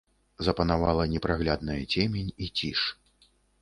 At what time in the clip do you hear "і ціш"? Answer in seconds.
2.43-2.81